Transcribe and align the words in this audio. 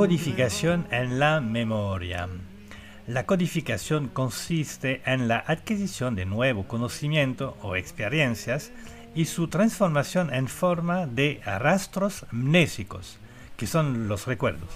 codificación 0.00 0.86
en 0.90 1.18
la 1.18 1.42
memoria. 1.42 2.26
La 3.06 3.26
codificación 3.26 4.08
consiste 4.08 5.02
en 5.04 5.28
la 5.28 5.44
adquisición 5.46 6.14
de 6.14 6.24
nuevo 6.24 6.66
conocimiento 6.66 7.58
o 7.60 7.76
experiencias 7.76 8.72
y 9.14 9.26
su 9.26 9.48
transformación 9.48 10.32
en 10.32 10.48
forma 10.48 11.06
de 11.06 11.42
rastros 11.44 12.24
amnésicos, 12.32 13.18
que 13.58 13.66
son 13.66 14.08
los 14.08 14.26
recuerdos. 14.26 14.70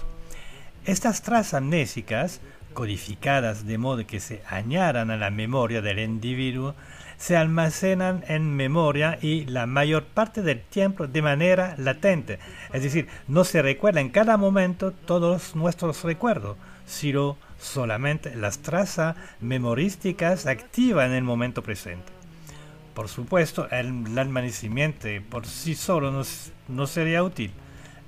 Estas 0.85 1.23
trazas 1.23 1.55
amnésicas, 1.55 2.41
codificadas 2.75 3.65
de 3.65 3.79
modo 3.79 4.05
que 4.05 4.19
se 4.19 4.43
añadan 4.47 5.09
a 5.09 5.17
la 5.17 5.31
memoria 5.31 5.81
del 5.81 5.97
individuo, 5.97 6.75
se 7.17 7.35
almacenan 7.35 8.23
en 8.27 8.55
memoria 8.55 9.17
y 9.19 9.45
la 9.45 9.65
mayor 9.65 10.03
parte 10.03 10.43
del 10.43 10.61
tiempo 10.61 11.07
de 11.07 11.23
manera 11.23 11.73
latente. 11.79 12.37
Es 12.71 12.83
decir, 12.83 13.07
no 13.27 13.45
se 13.45 13.63
recuerda 13.63 13.99
en 13.99 14.09
cada 14.09 14.37
momento 14.37 14.91
todos 14.91 15.55
nuestros 15.55 16.03
recuerdos, 16.03 16.55
sino 16.85 17.35
solamente 17.59 18.35
las 18.35 18.59
trazas 18.59 19.15
memorísticas 19.39 20.45
activas 20.45 21.07
en 21.07 21.13
el 21.13 21.23
momento 21.23 21.63
presente. 21.63 22.11
Por 22.93 23.07
supuesto, 23.07 23.67
el 23.71 24.17
almacenamiento 24.19 25.07
por 25.31 25.47
sí 25.47 25.73
solo 25.73 26.11
no, 26.11 26.21
no 26.67 26.85
sería 26.85 27.23
útil. 27.23 27.51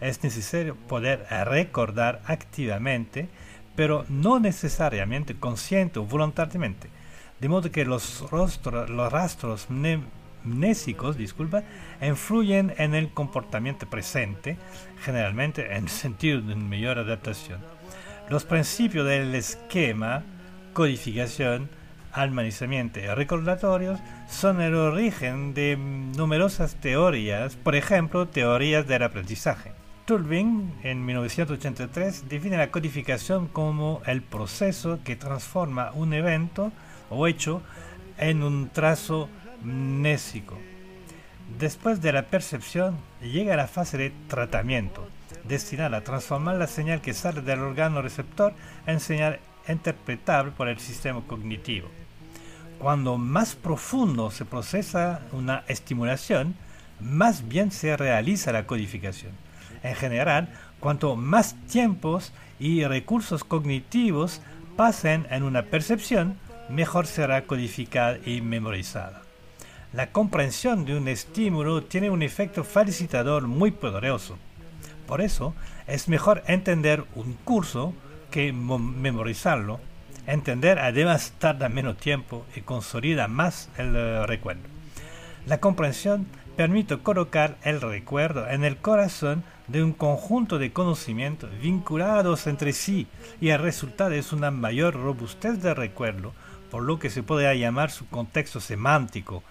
Es 0.02 0.24
necesario 0.24 0.76
poder 0.76 1.26
recordar 1.46 2.22
activamente, 2.26 3.30
pero 3.76 4.06
no 4.10 4.40
necesariamente 4.40 5.36
consciente 5.36 6.00
o 6.00 6.06
voluntariamente 6.06 6.90
de 7.40 7.50
modo 7.50 7.72
que 7.72 7.86
los, 7.86 8.24
los 8.32 9.12
rastros 9.12 9.68
mnésicos 10.44 11.18
disculpa, 11.18 11.64
influyen 12.02 12.74
en 12.78 12.96
el 12.96 13.10
comportamiento 13.10 13.88
presente, 13.90 14.58
generalmente 15.04 15.76
en 15.76 15.88
sentido 15.88 16.42
de 16.42 16.56
mejor 16.56 17.00
adaptación. 17.00 17.60
Los 18.30 18.44
principios 18.44 19.08
del 19.08 19.36
esquema, 19.36 20.24
codificación, 20.74 21.70
almacenamiento 22.12 23.00
y 23.00 23.06
recordatorios 23.08 24.00
son 24.28 24.60
el 24.60 24.74
origen 24.74 25.54
de 25.54 25.78
numerosas 25.78 26.76
teorías, 26.76 27.56
por 27.56 27.76
ejemplo, 27.76 28.28
teorías 28.28 28.88
del 28.88 29.04
aprendizaje. 29.04 29.77
Turbin, 30.08 30.74
en 30.84 31.06
1983, 31.06 32.30
define 32.30 32.56
la 32.56 32.72
codificación 32.72 33.50
como 33.50 34.02
el 34.06 34.22
proceso 34.22 35.00
que 35.04 35.18
transforma 35.18 35.92
un 35.92 36.14
evento 36.14 36.72
o 37.10 37.28
hecho 37.28 37.62
en 38.18 38.42
un 38.42 38.70
trazo 38.70 39.28
mnésico. 39.62 40.58
Después 41.60 42.02
de 42.02 42.14
la 42.14 42.28
percepción 42.28 42.96
llega 43.22 43.58
la 43.58 43.68
fase 43.68 43.98
de 43.98 44.14
tratamiento, 44.30 45.06
destinada 45.44 45.98
a 45.98 46.04
transformar 46.06 46.56
la 46.56 46.68
señal 46.68 47.02
que 47.02 47.14
sale 47.14 47.42
del 47.42 47.60
órgano 47.60 48.02
receptor 48.02 48.54
en 48.86 49.02
señal 49.02 49.42
interpretable 49.68 50.54
por 50.54 50.70
el 50.70 50.80
sistema 50.80 51.22
cognitivo. 51.28 51.90
Cuando 52.80 53.18
más 53.18 53.56
profundo 53.56 54.32
se 54.32 54.46
procesa 54.46 55.20
una 55.34 55.66
estimulación, 55.68 56.56
más 57.02 57.50
bien 57.50 57.72
se 57.72 57.98
realiza 57.98 58.54
la 58.54 58.66
codificación. 58.66 59.47
En 59.84 59.96
general, 59.96 60.50
cuanto 60.80 61.16
más 61.16 61.56
tiempos 61.68 62.34
y 62.60 62.84
recursos 62.86 63.44
cognitivos 63.44 64.42
pasen 64.76 65.28
en 65.30 65.44
una 65.44 65.64
percepción, 65.64 66.38
mejor 66.70 67.08
será 67.08 67.46
codificada 67.46 68.18
y 68.26 68.42
memorizada. 68.42 69.22
La 69.94 70.12
comprensión 70.12 70.86
de 70.86 70.98
un 70.98 71.08
estímulo 71.08 71.84
tiene 71.84 72.10
un 72.10 72.22
efecto 72.22 72.64
felicitador 72.64 73.48
muy 73.48 73.72
poderoso. 73.72 74.38
Por 75.08 75.22
eso 75.22 75.56
es 75.88 76.10
mejor 76.10 76.44
entender 76.48 77.06
un 77.16 77.34
curso 77.34 77.94
que 78.30 78.52
memorizarlo. 78.52 79.80
Entender 80.28 80.80
además 80.80 81.34
tarda 81.40 81.70
menos 81.70 81.98
tiempo 81.98 82.46
y 82.54 82.62
consolida 82.62 83.30
más 83.30 83.70
el 83.78 83.96
eh, 83.96 84.26
recuerdo. 84.26 84.64
La 85.46 85.62
comprensión 85.62 86.28
permite 86.58 86.98
colocar 86.98 87.56
el 87.64 87.80
recuerdo 87.80 88.50
en 88.50 88.66
el 88.66 88.76
corazón 88.76 89.46
de 89.68 89.84
un 89.84 89.94
conjunto 89.94 90.58
de 90.58 90.72
conocimientos 90.72 91.50
vinculados 91.62 92.48
entre 92.48 92.74
sí 92.74 93.08
y 93.42 93.50
el 93.50 93.60
resultado 93.60 94.12
es 94.12 94.32
una 94.34 94.52
mayor 94.52 94.96
robustez 94.96 95.62
del 95.62 95.76
recuerdo 95.76 96.34
por 96.70 96.84
lo 96.84 97.00
que 97.00 97.10
se 97.10 97.24
puede 97.24 97.58
llamar 97.58 97.92
su 97.92 98.08
contexto 98.08 98.60
semántico. 98.60 99.44